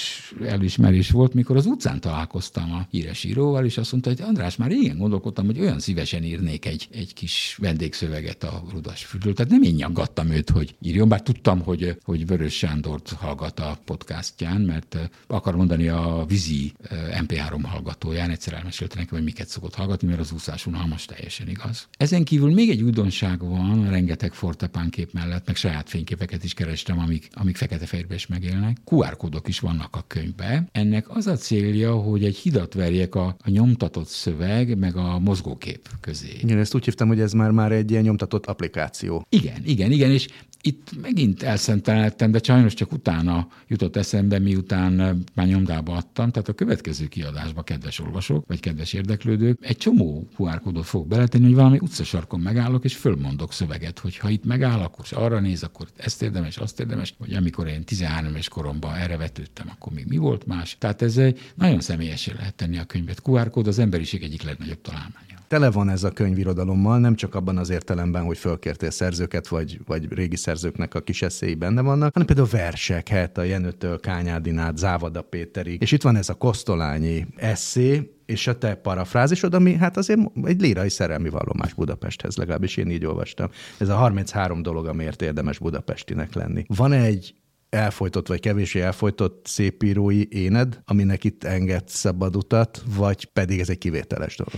[0.45, 4.69] elismerés volt, mikor az utcán találkoztam a híres íróval, és azt mondta, hogy András, már
[4.69, 9.33] régen gondolkodtam, hogy olyan szívesen írnék egy, egy kis vendégszöveget a Rudas fürdőről.
[9.33, 13.77] Tehát nem én nyaggattam őt, hogy írjon, bár tudtam, hogy, hogy Vörös Sándort hallgat a
[13.85, 19.47] podcastján, mert eh, akar mondani a vízi eh, MP3 hallgatóján, egyszer elmesélte nekem, hogy miket
[19.47, 21.87] szokott hallgatni, mert az úszás unalmas teljesen igaz.
[21.97, 26.99] Ezen kívül még egy újdonság van, rengeteg fortepán kép mellett, meg saját fényképeket is kerestem,
[26.99, 28.27] amik, amik fekete-fehérbe is
[28.61, 28.77] megélnek.
[28.85, 30.67] QR kódok is vannak a könyvbe.
[30.71, 35.89] Ennek az a célja, hogy egy hidat verjek a, a nyomtatott szöveg, meg a mozgókép
[36.01, 36.37] közé.
[36.41, 39.25] Igen, ezt úgy hívtam, hogy ez már már egy ilyen nyomtatott applikáció.
[39.29, 40.27] Igen, igen, igen, és
[40.61, 46.53] itt megint elszenteltem, de sajnos csak utána jutott eszembe, miután már nyomdába adtam, tehát a
[46.53, 51.77] következő kiadásba, kedves olvasók, vagy kedves érdeklődők, egy csomó QR kódot fog beletenni, hogy valami
[51.81, 56.57] utcasarkon megállok, és fölmondok szöveget, hogy ha itt megáll, akkor arra néz, akkor ezt érdemes,
[56.57, 60.75] azt érdemes, vagy amikor én 13 éves koromban erre vetődtem, akkor még mi volt más.
[60.79, 63.21] Tehát ez egy nagyon személyesen lehet tenni a könyvet.
[63.23, 65.30] QR kód az emberiség egyik legnagyobb találmánya.
[65.51, 70.13] Tele van ez a könyvirodalommal, nem csak abban az értelemben, hogy fölkértél szerzőket, vagy, vagy
[70.13, 74.77] régi szerzőknek a kis eszéi benne vannak, hanem például versek, hát a Jenőtől Kányádin át,
[74.77, 75.81] Závada Péterig.
[75.81, 80.61] És itt van ez a Kosztolányi eszé, és a te parafrázisod, ami hát azért egy
[80.61, 83.49] lírai szerelmi vallomás Budapesthez, legalábbis én így olvastam.
[83.77, 86.65] Ez a 33 dolog, amiért érdemes budapestinek lenni.
[86.67, 87.33] Van egy
[87.71, 93.77] elfolytott vagy kevésbé elfolytott szépírói éned, aminek itt enged szabad utat, vagy pedig ez egy
[93.77, 94.53] kivételes dolog?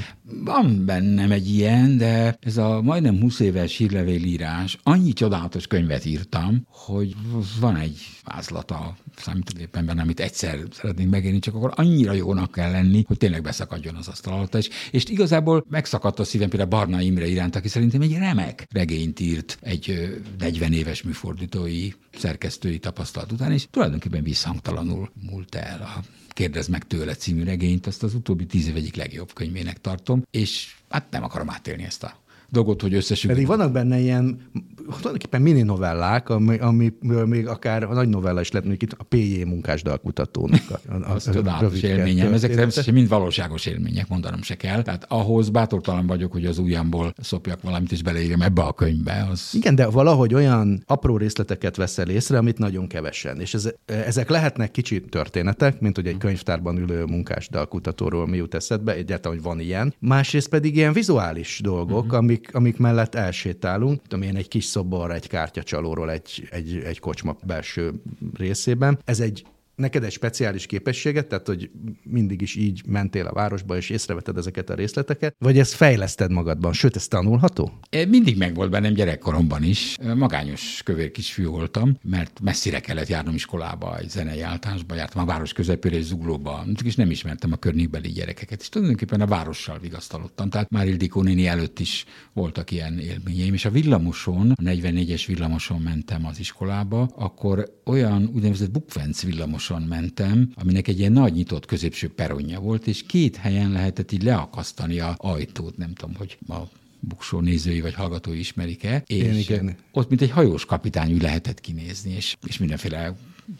[0.45, 6.67] Van bennem egy ilyen, de ez a majdnem 20 éves hírlevélírás, annyi csodálatos könyvet írtam,
[6.67, 7.15] hogy
[7.60, 13.04] van egy vázlata a számítógépemben, amit egyszer szeretnénk megérni, csak akkor annyira jónak kell lenni,
[13.08, 14.56] hogy tényleg beszakadjon az asztal alatt.
[14.56, 19.19] És, és igazából megszakadt a szívem például Barna Imre iránt, aki szerintem egy remek regényt
[19.19, 26.69] írt egy 40 éves műfordítói, szerkesztői tapasztalat után, és tulajdonképpen visszhangtalanul múlt el a Kérdezd
[26.69, 31.11] meg tőle című regényt, azt az utóbbi tíz év egyik legjobb könyvének tartom, és hát
[31.11, 32.22] nem akarom átélni ezt a
[32.53, 33.39] dolgot, hogy összesüljön.
[33.39, 34.39] Pedig vannak benne ilyen
[34.85, 39.03] tulajdonképpen mini novellák, ami, amiből még akár a nagy novella is lett, mondjuk itt a
[39.03, 40.61] PJ munkásdalkutatónak.
[40.69, 42.33] A, a, az csodálatos élményem.
[42.33, 44.81] Ezek természetesen mind valóságos élmények, mondanom se kell.
[44.81, 49.27] Tehát ahhoz bátortalan vagyok, hogy az ujjamból szopjak valamit, és beleírjam ebbe a könyvbe.
[49.31, 49.49] Az...
[49.53, 53.39] Igen, de valahogy olyan apró részleteket veszel észre, amit nagyon kevesen.
[53.39, 58.93] És ez, ezek lehetnek kicsi történetek, mint hogy egy könyvtárban ülő munkásdalkutatóról mi jut eszedbe,
[58.93, 59.93] egyáltalán, hogy van ilyen.
[59.99, 62.17] Másrészt pedig ilyen vizuális dolgok, uh-huh.
[62.17, 64.01] amik, amik mellett elsétálunk.
[64.01, 67.93] Tudom én, egy kis szobor egy kártyacsalóról egy, egy, egy kocsma belső
[68.34, 68.99] részében.
[69.06, 71.71] Ez egy neked egy speciális képességet, tehát hogy
[72.03, 76.73] mindig is így mentél a városba, és észreveted ezeket a részleteket, vagy ezt fejleszted magadban,
[76.73, 77.79] sőt, ez tanulható?
[78.07, 79.97] Mindig megvolt bennem gyerekkoromban is.
[80.15, 85.53] Magányos kövér kisfiú voltam, mert messzire kellett járnom iskolába, egy zenei általánosba jártam a város
[85.53, 90.49] közepére és zuglóba, és nem ismertem a környékbeli gyerekeket, és tulajdonképpen a várossal vigasztalottam.
[90.49, 95.81] Tehát már Ildikó néni előtt is voltak ilyen élményeim, és a villamoson, a 44-es villamoson
[95.81, 101.65] mentem az iskolába, akkor olyan úgynevezett bukvenc villamos villamoson mentem, aminek egy ilyen nagy nyitott
[101.65, 106.58] középső peronja volt, és két helyen lehetett így leakasztani a ajtót, nem tudom, hogy a
[106.99, 109.76] buksó nézői vagy hallgatói ismerik-e, és Én igen.
[109.91, 113.15] ott mint egy hajós kapitány lehetett kinézni, és, és mindenféle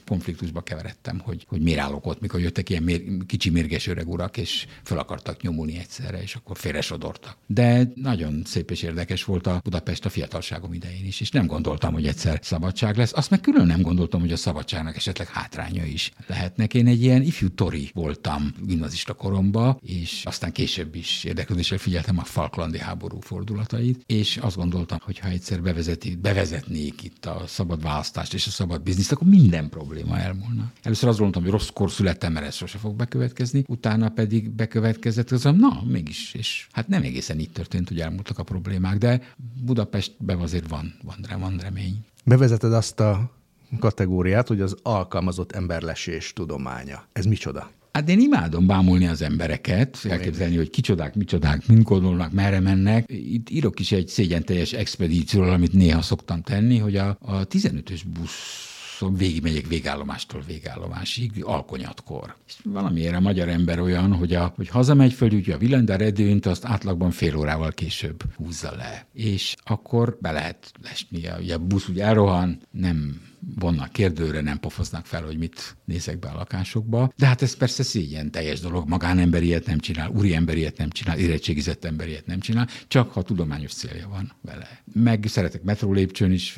[0.06, 4.38] konfliktusba keveredtem, hogy, hogy miért állok ott, mikor jöttek ilyen mér, kicsi mérges öreg urak,
[4.38, 7.38] és fel akartak nyomulni egyszerre, és akkor félresodortak.
[7.48, 11.94] De nagyon szép és érdekes volt a Budapest a fiatalságom idején is, és nem gondoltam,
[11.94, 13.14] hogy egyszer szabadság lesz.
[13.14, 16.74] Azt meg külön nem gondoltam, hogy a szabadságnak esetleg hátránya is lehetnek.
[16.74, 22.24] Én egy ilyen ifjú tori voltam gimnazista koromba, és aztán később is érdeklődéssel figyeltem a
[22.24, 28.34] Falklandi háború fordulatait, és azt gondoltam, hogy ha egyszer bevezeti, bevezetnék itt a szabad választást
[28.34, 30.72] és a szabad bizniszt, akkor minden probléma elmúlna.
[30.82, 35.44] Először azt gondoltam, hogy rosszkor születtem, mert ez sose fog bekövetkezni, utána pedig bekövetkezett, az
[35.44, 39.22] na, mégis, és hát nem egészen így történt, hogy elmúltak a problémák, de
[39.64, 42.06] Budapestben azért van, van, van remény.
[42.26, 43.32] Bevezeted azt a
[43.80, 47.06] kategóriát, hogy az alkalmazott emberlesés tudománya.
[47.14, 47.72] Ez micsoda?
[47.92, 53.06] Hát én imádom bámulni az embereket, elképzelni, hogy kicsodák, micsodák, mind gondolnak, merre mennek.
[53.12, 58.73] Itt írok is egy szégyenteljes expedícióról, amit néha szoktam tenni, hogy a, a 15-ös busz
[58.98, 62.36] szóval végigmegyek végállomástól végállomásig, alkonyatkor.
[62.48, 66.46] És valamiért a magyar ember olyan, hogy, a, hogy hazamegy föl, ugye a villany, redőnyt
[66.46, 69.06] azt átlagban fél órával később húzza le.
[69.14, 73.22] És akkor be lehet lesni, ugye a busz ugye elrohan, nem
[73.60, 77.12] vonnak kérdőre, nem pofoznak fel, hogy mit nézek be a lakásokba.
[77.18, 80.90] De hát ez persze szégyen teljes dolog, magánember ilyet nem csinál, úri ember ilyet nem
[80.90, 84.82] csinál, érettségizett ember ilyet nem csinál, csak ha tudományos célja van vele.
[84.94, 86.58] Meg szeretek metró lépcsőn is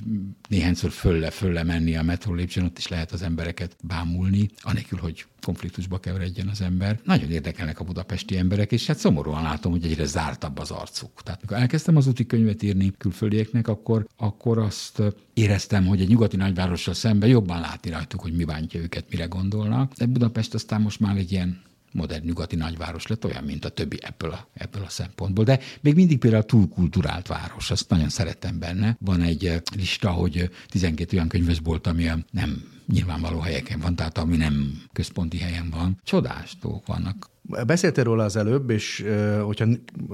[0.50, 5.26] néhányszor fölle, fölle menni a metró lépcsőn, ott is lehet az embereket bámulni, anélkül, hogy
[5.46, 7.00] konfliktusba keveredjen az ember.
[7.04, 11.24] Nagyon érdekelnek a budapesti emberek, és hát szomorúan látom, hogy egyre zártabb az arcuk.
[11.24, 15.02] Tehát mikor elkezdtem az úti könyvet írni külföldieknek, akkor, akkor azt
[15.34, 19.94] éreztem, hogy egy nyugati nagyvárossal szemben jobban látni rajtuk, hogy mi bántja őket, mire gondolnak.
[19.94, 23.98] De Budapest aztán most már egy ilyen modern nyugati nagyváros lett, olyan, mint a többi
[24.02, 25.44] ebből a, ebből a szempontból.
[25.44, 28.98] De még mindig például túlkulturált város, azt nagyon szerettem benne.
[29.00, 34.82] Van egy lista, hogy 12 olyan könyvesbolt, ami nem nyilvánvaló helyeken van, tehát ami nem
[34.94, 36.00] központi helyen van.
[36.04, 37.30] Csodás dolgok vannak.
[37.68, 39.06] Beszéltél róla az előbb, és
[39.44, 39.66] hogyha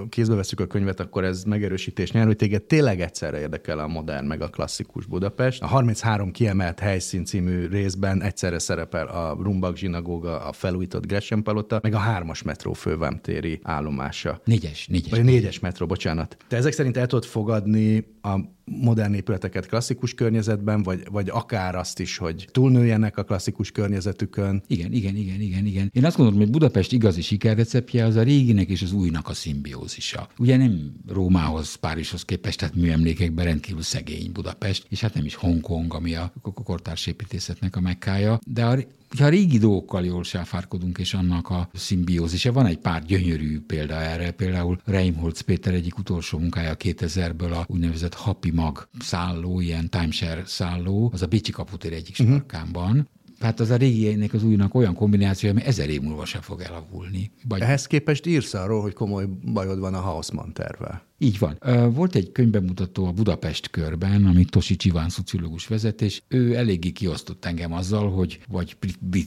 [0.08, 4.26] kézbe veszük a könyvet, akkor ez megerősítés nyer, hogy téged tényleg egyszerre érdekel a modern
[4.26, 5.62] meg a klasszikus Budapest.
[5.62, 11.78] A 33 kiemelt helyszín című részben egyszerre szerepel a Rumbak zsinagóga, a felújított Gresham palota,
[11.82, 14.40] meg a hármas metró fővámtéri állomása.
[14.44, 15.10] Négyes, négyes.
[15.10, 16.36] Vagy a négyes metró, bocsánat.
[16.48, 22.00] Te ezek szerint el tudod fogadni a modern épületeket klasszikus környezetben, vagy, vagy akár azt
[22.00, 24.62] is, hogy túlnőjenek a klasszikus környezetükön.
[24.66, 25.90] Igen, igen, igen, igen, igen.
[25.92, 30.28] Én azt gondolom, hogy Budapest igazi sikerreceptje az a réginek és az újnak a szimbiózisa.
[30.38, 35.94] Ugye nem Rómához, Párizshoz képest, tehát műemlékekben rendkívül szegény Budapest, és hát nem is Hongkong,
[35.94, 38.78] ami a kortárs építészetnek a mekkája, de a
[39.18, 44.30] ha régi dolgokkal jól sáfárkodunk, és annak a szimbiózise, van egy pár gyönyörű példa erre,
[44.30, 51.10] például Reimholz Péter egyik utolsó munkája 2000-ből a úgynevezett Happy Mag szálló, ilyen timeshare szálló,
[51.12, 52.36] az a Bécsi kaputér egyik uh-huh.
[52.36, 53.08] sarkánban,
[53.42, 57.30] Hát az a régiének az újnak olyan kombináció, ami ezer év múlva sem fog elavulni.
[57.48, 57.60] Vagy...
[57.60, 61.02] Ehhez képest írsz arról, hogy komoly bajod van a Hausmann tervvel.
[61.18, 61.58] Így van.
[61.92, 67.44] Volt egy könyvbemutató a Budapest körben, amit Tosi Csiván szociológus vezet, és ő eléggé kiosztott
[67.44, 68.76] engem azzal, hogy vagy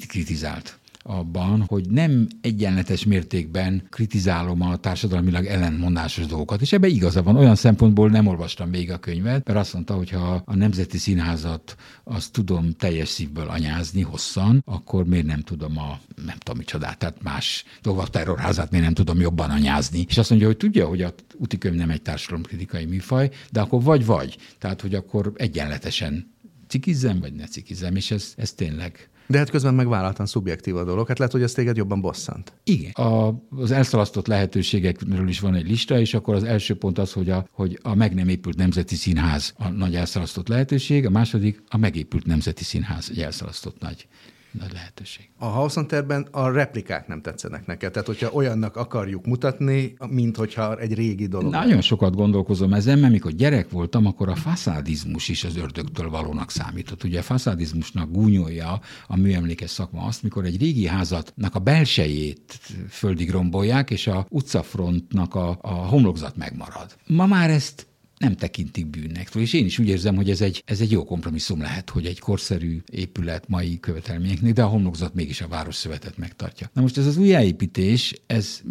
[0.07, 7.35] kritizált abban, hogy nem egyenletes mértékben kritizálom a társadalmilag ellentmondásos dolgokat, és ebben igaza van.
[7.35, 11.75] Olyan szempontból nem olvastam még a könyvet, mert azt mondta, hogy ha a Nemzeti Színházat
[12.03, 17.23] azt tudom teljes szívből anyázni hosszan, akkor miért nem tudom a, nem tudom micsodát, tehát
[17.23, 20.05] más dolgok, terrorházát miért nem tudom jobban anyázni.
[20.07, 23.83] És azt mondja, hogy tudja, hogy a úti könyv nem egy társadalomkritikai műfaj, de akkor
[23.83, 24.37] vagy-vagy.
[24.59, 26.33] Tehát, hogy akkor egyenletesen
[26.67, 31.07] cikizzem, vagy ne cikizzem, és ez, ez tényleg de hát közben megvállaltan szubjektív a dolog.
[31.07, 32.53] Hát lehet, hogy ez téged jobban bosszant.
[32.63, 32.91] Igen.
[32.91, 37.29] A, az elszalasztott lehetőségekről is van egy lista, és akkor az első pont az, hogy
[37.29, 41.77] a, hogy a meg nem épült Nemzeti Színház a nagy elszalasztott lehetőség, a második a
[41.77, 44.07] megépült Nemzeti Színház egy elszalasztott nagy
[44.59, 45.29] nagy lehetőség.
[45.37, 50.93] A Hausenterben a replikák nem tetszenek neked, tehát hogyha olyannak akarjuk mutatni, mint hogyha egy
[50.93, 51.51] régi dolog.
[51.51, 56.51] Nagyon sokat gondolkozom ezen, mert mikor gyerek voltam, akkor a faszádizmus is az ördögtől valónak
[56.51, 57.03] számított.
[57.03, 63.31] Ugye a faszádizmusnak gúnyolja a műemlékes szakma azt, mikor egy régi házatnak a belsejét földig
[63.31, 66.95] rombolják, és a utcafrontnak a, a homlokzat megmarad.
[67.07, 69.29] Ma már ezt nem tekintik bűnnek.
[69.35, 72.19] És én is úgy érzem, hogy ez egy, ez egy jó kompromisszum lehet, hogy egy
[72.19, 76.69] korszerű épület mai követelményeknek, de a homlokzat mégis a város szövetet megtartja.
[76.73, 78.61] Na most ez az újjáépítés, ez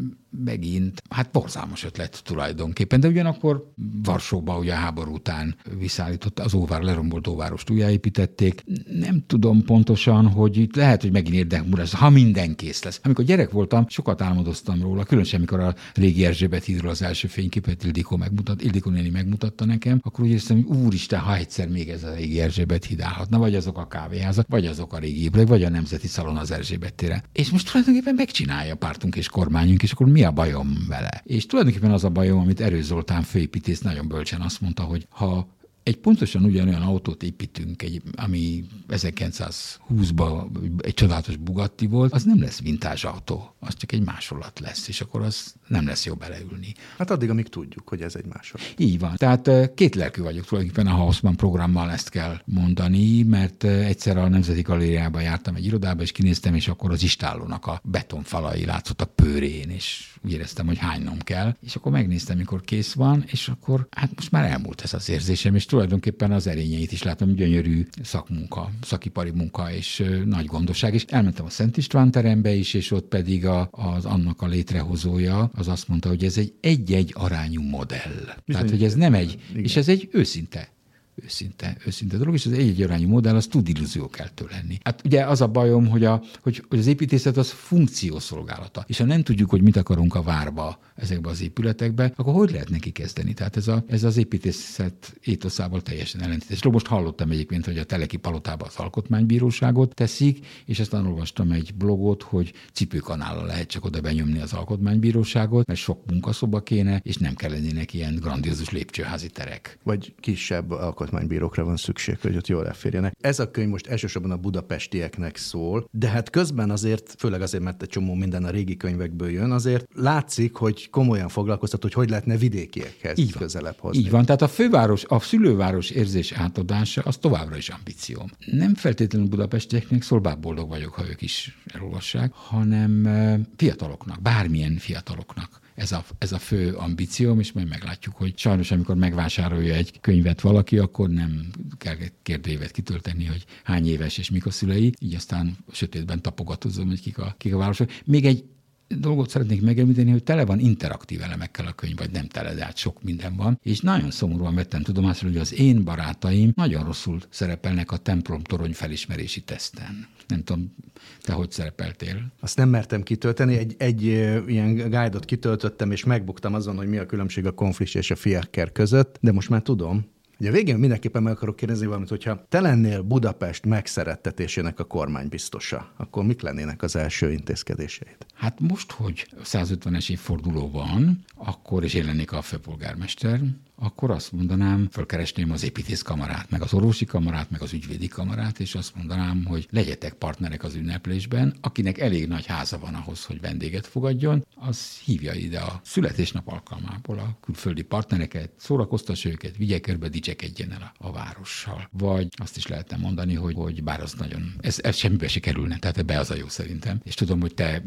[0.45, 6.83] megint, hát borzalmas ötlet tulajdonképpen, de ugyanakkor Varsóba ugye a háború után visszaállított az óvár,
[6.83, 8.65] lerombolt óvárost újjáépítették.
[9.01, 13.01] Nem tudom pontosan, hogy itt lehet, hogy megint érdekmúl ez, ha minden kész lesz.
[13.03, 17.85] Amikor gyerek voltam, sokat álmodoztam róla, különösen amikor a régi Erzsébet hídról az első fényképet
[17.85, 22.05] Ildikó, megmutat, Ildikó néni megmutatta nekem, akkor úgy éreztem, hogy úristen, ha egyszer még ez
[22.05, 25.63] a régi Erzsébet híd állhatna, vagy azok a kávéházak, vagy azok a régi épületek, vagy
[25.63, 27.25] a Nemzeti Szalon az Erzsébet tére.
[27.33, 31.23] És most tulajdonképpen megcsinálja pártunk és kormányunk, és akkor mi a bajom vele?
[31.25, 35.49] És tulajdonképpen az a bajom, amit Erő Zoltán főépítész nagyon bölcsen azt mondta, hogy ha
[35.85, 40.47] egy pontosan ugyanolyan autót építünk, egy, ami 1920-ban
[40.81, 45.01] egy csodálatos Bugatti volt, az nem lesz vintázs autó, az csak egy másolat lesz, és
[45.01, 46.75] akkor az nem lesz jó beleülni.
[46.99, 48.75] Hát addig, amíg tudjuk, hogy ez egy másolat.
[48.77, 49.15] Így van.
[49.17, 54.63] Tehát két lelkű vagyok tulajdonképpen a Hausmann programmal ezt kell mondani, mert egyszer a Nemzeti
[54.63, 60.13] Galériába jártam egy irodába, és kinéztem, és akkor az istállónak a betonfalai látszottak pőrén, és
[60.29, 64.51] éreztem, hogy hánynom kell, és akkor megnéztem, mikor kész van, és akkor hát most már
[64.51, 70.05] elmúlt ez az érzésem, és tulajdonképpen az erényeit is látom, gyönyörű szakmunka, szakipari munka és
[70.25, 74.43] nagy gondosság, és elmentem a Szent István terembe is, és ott pedig a, az annak
[74.43, 78.13] a létrehozója, az azt mondta, hogy ez egy egy-egy arányú modell.
[78.15, 79.63] Bizony, Tehát, hogy ez nem egy, igen.
[79.63, 80.69] és ez egy őszinte
[81.15, 84.79] őszinte, őszinte dolog, és az egy arányú modell az tud illúziókeltő lenni.
[84.83, 89.05] Hát ugye az a bajom, hogy, a, hogy, hogy az építészet az funkciószolgálata, és ha
[89.05, 93.35] nem tudjuk, hogy mit akarunk a várba ezekbe az épületekbe, akkor hogy lehet neki kezdeni?
[93.35, 96.63] Tehát ez, a, ez az építészet étoszával teljesen ellentétes.
[96.63, 102.23] Most hallottam egyébként, hogy a Teleki Palotában az alkotmánybíróságot teszik, és aztán olvastam egy blogot,
[102.23, 107.51] hogy cipőkanállal lehet csak oda benyomni az alkotmánybíróságot, mert sok munkaszoba kéne, és nem kell
[107.51, 109.79] lennének ilyen grandiózus lépcsőházi terek.
[109.83, 113.17] Vagy kisebb alkotmánybíróság alkotmánybírókra van szükség, hogy ott jól elférjenek.
[113.21, 117.83] Ez a könyv most elsősorban a budapestieknek szól, de hát közben azért, főleg azért, mert
[117.83, 122.37] egy csomó minden a régi könyvekből jön, azért látszik, hogy komolyan foglalkoztat, hogy hogy lehetne
[122.37, 124.03] vidékiekhez Így közelebb hozni.
[124.03, 128.27] Így van, tehát a főváros, a szülőváros érzés átadása az továbbra is ambícióm.
[128.47, 134.77] Nem feltétlenül budapestieknek, szól bár boldog vagyok, ha ők is elolvassák, hanem eh, fiataloknak, bármilyen
[134.77, 140.01] fiataloknak ez a, ez a fő ambícióm, és majd meglátjuk, hogy sajnos, amikor megvásárolja egy
[140.01, 145.15] könyvet valaki, akkor nem kell kérdőívet kitölteni, hogy hány éves és mik a szülei, így
[145.15, 147.91] aztán sötétben tapogatózom, hogy kik a, kik a városok.
[148.05, 148.45] Még egy
[148.89, 152.77] dolgot szeretnék megemlíteni, hogy tele van interaktív elemekkel a könyv, vagy nem tele, de hát
[152.77, 153.59] sok minden van.
[153.63, 158.73] És nagyon szomorúan vettem tudomásul, hogy az én barátaim nagyon rosszul szerepelnek a templom torony
[158.73, 160.07] felismerési teszten.
[160.29, 160.75] Nem tudom,
[161.23, 162.33] te hogy szerepeltél?
[162.41, 164.03] Azt nem mertem kitölteni, egy, egy
[164.47, 168.73] ilyen guide-ot kitöltöttem, és megbuktam azon, hogy mi a különbség a konflikt és a fiaker
[168.73, 170.07] között, de most már tudom,
[170.45, 176.25] Ugye végén mindenképpen meg akarok kérdezni valamit, hogyha te lennél Budapest megszerettetésének a kormánybiztosa, akkor
[176.25, 178.17] mik lennének az első intézkedéseid?
[178.35, 183.41] Hát most, hogy 150-es évforduló van, akkor is én lennék a főpolgármester,
[183.77, 188.75] akkor azt mondanám, felkeresném az építészkamarát, meg az orvosi kamarát, meg az ügyvédi kamarát, és
[188.75, 193.87] azt mondanám, hogy legyetek partnerek az ünneplésben, akinek elég nagy háza van ahhoz, hogy vendéget
[193.87, 200.73] fogadjon, az hívja ide a születésnap alkalmából a külföldi partnereket, szórakoztassa őket, vigye körbe, dicsekedjen
[200.73, 201.89] el a, a várossal.
[201.93, 205.79] Vagy azt is lehetne mondani, hogy, hogy bár az nagyon, ez, ez semmibe se kerülne,
[205.79, 207.01] tehát be az a jó szerintem.
[207.05, 207.83] És tudom, hogy te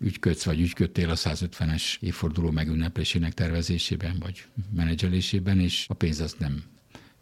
[0.00, 4.44] ügyködsz vagy ügyködtél a 150-es évforduló megünneplésének tervezésében vagy
[4.74, 6.62] menedzselésében, és a pénz azt nem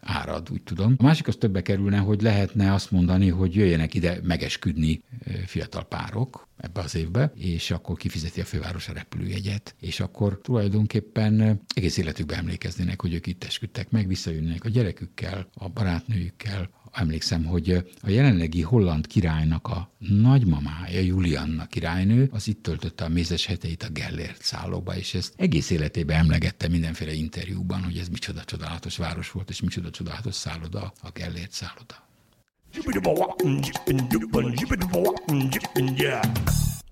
[0.01, 0.95] árad, úgy tudom.
[0.99, 5.03] A másik az többe kerülne, hogy lehetne azt mondani, hogy jöjjenek ide megesküdni
[5.47, 11.61] fiatal párok ebbe az évbe, és akkor kifizeti a főváros a repülőjegyet, és akkor tulajdonképpen
[11.75, 16.71] egész életükben emlékeznének, hogy ők itt esküdtek meg, visszajönnek a gyerekükkel, a barátnőjükkel,
[17.01, 17.71] emlékszem, hogy
[18.03, 23.89] a jelenlegi holland királynak a nagymamája, Julianna királynő, az itt töltötte a mézes heteit a
[23.91, 29.51] Gellért szállóba, és ezt egész életében emlegette mindenféle interjúban, hogy ez micsoda csodálatos város volt,
[29.51, 32.07] és micsoda csodálatos szálloda a Gellért szálloda.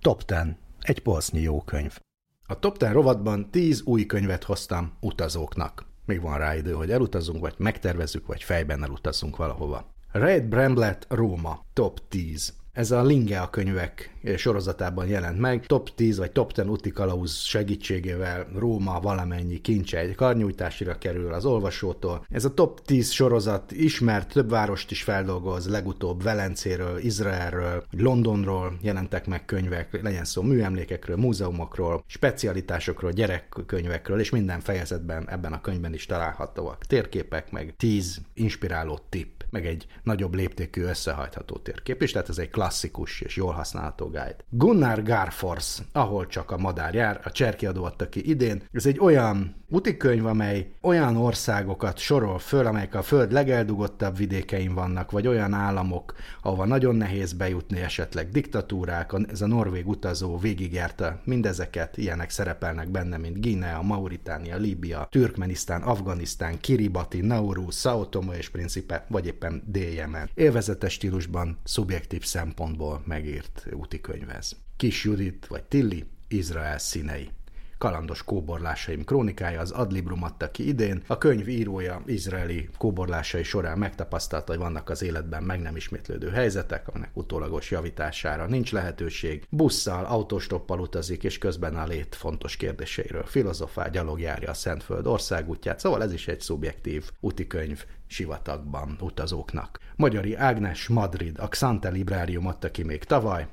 [0.01, 0.39] Top 10.
[0.81, 1.99] Egy polsznyi jó könyv.
[2.47, 5.87] A Top 10 rovatban 10 új könyvet hoztam utazóknak.
[6.05, 9.95] Még van rá idő, hogy elutazunk, vagy megtervezzük, vagy fejben elutazzunk valahova.
[10.19, 15.67] Red Bramblett Róma Top 10 ez a Linge a könyvek sorozatában jelent meg.
[15.67, 21.45] Top 10 vagy top 10 úti kalauz segítségével Róma valamennyi kincse egy karnyújtásra kerül az
[21.45, 22.27] olvasótól.
[22.31, 29.27] Ez a top 10 sorozat ismert, több várost is feldolgoz, legutóbb Velencéről, Izraelről, Londonról jelentek
[29.27, 36.07] meg könyvek, legyen szó műemlékekről, múzeumokról, specialitásokról, gyerekkönyvekről, és minden fejezetben ebben a könyvben is
[36.07, 42.39] találhatóak térképek, meg 10 inspiráló tipp meg egy nagyobb léptékű összehajtható térkép is, tehát ez
[42.39, 44.37] egy klasszikus és jól használható guide.
[44.49, 48.63] Gunnar Garfors, ahol csak a madár jár, a Cserki adó adta ki idén.
[48.73, 55.11] Ez egy olyan útikönyv, amely olyan országokat sorol föl, amelyek a föld legeldugottabb vidékein vannak,
[55.11, 61.97] vagy olyan államok, ahova nagyon nehéz bejutni, esetleg diktatúrák, ez a norvég utazó végigjárta mindezeket,
[61.97, 69.07] ilyenek szerepelnek benne, mint Guinea, Mauritánia, Líbia, Türkmenisztán, Afganisztán, Kiribati, Nauru, Sao Tome és Principe,
[69.09, 70.31] vagy éppen Dél-Jemen.
[70.35, 74.57] Élvezetes stílusban, szubjektív szempontból megírt útikönyvez.
[74.77, 77.31] Kis Judit vagy Tilli, Izrael színei
[77.79, 81.03] kalandos kóborlásaim krónikája az Adlibrum adta ki idén.
[81.07, 86.89] A könyv írója izraeli kóborlásai során megtapasztalta, hogy vannak az életben meg nem ismétlődő helyzetek,
[86.89, 89.47] aminek utólagos javítására nincs lehetőség.
[89.51, 96.03] Busszal, autostoppal utazik, és közben a lét fontos kérdéseiről filozofál, gyalogjárja a Szentföld országútját, szóval
[96.03, 99.79] ez is egy szubjektív útikönyv sivatagban utazóknak.
[99.97, 103.47] Magyari Ágnes Madrid, a Xante Librarium adta ki még tavaly,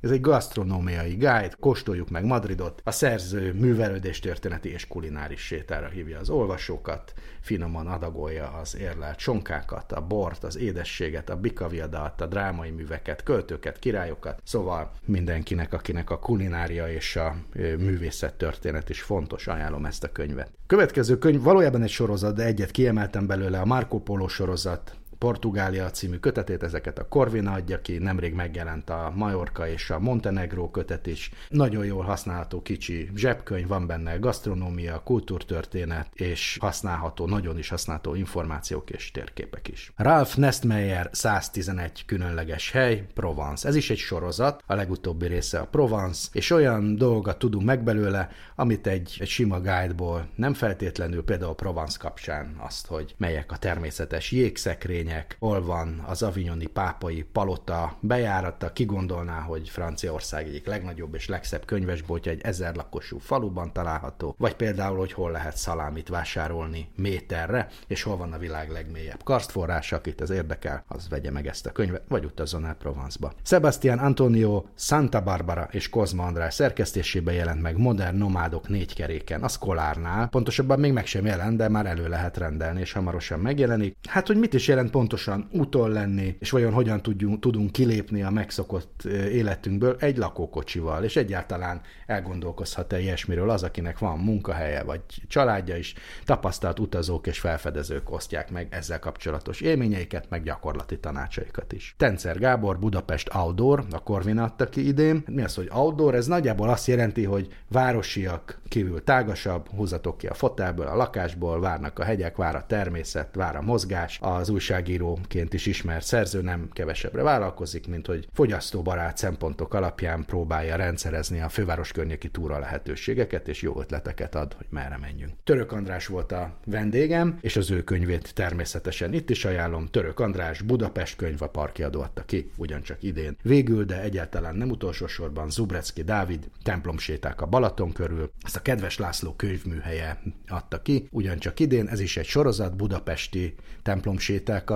[0.00, 2.80] ez egy gasztronómiai guide, kóstoljuk meg Madridot.
[2.84, 9.92] A szerző művelődés történeti és kulináris sétára hívja az olvasókat, finoman adagolja az érlelt sonkákat,
[9.92, 14.40] a bort, az édességet, a bikaviadat, a drámai műveket, költőket, királyokat.
[14.44, 20.50] Szóval mindenkinek, akinek a kulinária és a művészet történet is fontos, ajánlom ezt a könyvet.
[20.66, 26.16] Következő könyv valójában egy sorozat, de egyet kiemeltem belőle, a Marco Polo sorozat, Portugália című
[26.16, 31.30] kötetét, ezeket a Corvina adja ki, nemrég megjelent a Majorka és a Montenegro kötet is.
[31.48, 38.90] Nagyon jól használható kicsi zsebkönyv, van benne gasztronómia, kultúrtörténet, és használható, nagyon is használható információk
[38.90, 39.92] és térképek is.
[39.96, 43.68] Ralph Nestmeyer 111 különleges hely, Provence.
[43.68, 48.28] Ez is egy sorozat, a legutóbbi része a Provence, és olyan dolgokat tudunk meg belőle,
[48.54, 54.30] amit egy, egy sima guideból nem feltétlenül, például Provence kapcsán azt, hogy melyek a természetes
[54.30, 57.96] jégszekrények, események, hol van az avignoni pápai palota?
[58.00, 64.34] Bejárata, ki gondolná, hogy Franciaország egyik legnagyobb és legszebb könyvesboltja egy ezer lakosú faluban található,
[64.38, 69.96] vagy például, hogy hol lehet szalámit vásárolni méterre, és hol van a világ legmélyebb karstforrása,
[69.96, 73.32] akit ez érdekel, az vegye meg ezt a könyvet, vagy utazzon el Provence-ba.
[73.42, 79.48] Sebastian Antonio Santa Barbara és Kozma András szerkesztésében jelent meg Modern Nomádok négy keréken, a
[79.48, 83.96] Szkolárnál, pontosabban még meg sem jelent, de már elő lehet rendelni, és hamarosan megjelenik.
[84.08, 88.30] Hát, hogy mit is jelent pontosan úton lenni, és vajon hogyan tudjunk, tudunk kilépni a
[88.30, 95.94] megszokott életünkből egy lakókocsival, és egyáltalán elgondolkozhat-e ilyesmiről az, akinek van munkahelye vagy családja is,
[96.24, 101.94] tapasztalt utazók és felfedezők osztják meg ezzel kapcsolatos élményeiket, meg gyakorlati tanácsaikat is.
[101.98, 105.22] Tencer Gábor, Budapest Outdoor, a Corvin adta ki idén.
[105.26, 106.14] Mi az, hogy outdoor?
[106.14, 111.98] Ez nagyjából azt jelenti, hogy városiak kívül tágasabb, húzatok ki a fotelből, a lakásból, várnak
[111.98, 114.18] a hegyek, vár a természet, vár a mozgás.
[114.22, 114.48] Az
[114.90, 121.48] újságíróként is ismert szerző nem kevesebbre vállalkozik, mint hogy fogyasztóbarát szempontok alapján próbálja rendszerezni a
[121.48, 125.32] főváros környéki túra lehetőségeket, és jó ötleteket ad, hogy merre menjünk.
[125.44, 129.86] Török András volt a vendégem, és az ő könyvét természetesen itt is ajánlom.
[129.86, 133.36] Török András, Budapest könyv a parkiadó adta ki, ugyancsak idén.
[133.42, 138.30] Végül, de egyáltalán nem utolsó sorban Zubrecki Dávid, templomséták a Balaton körül.
[138.44, 141.88] Ezt a kedves László könyvműhelye adta ki, ugyancsak idén.
[141.88, 143.54] Ez is egy sorozat, budapesti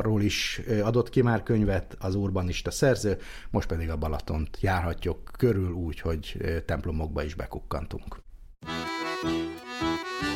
[0.05, 3.19] arról is adott ki már könyvet az urbanista szerző,
[3.51, 6.37] most pedig a Balatont járhatjuk körül úgy, hogy
[6.67, 8.23] templomokba is bekukkantunk.
[9.23, 10.34] thank you